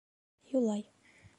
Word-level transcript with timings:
Юлай: 0.55 0.81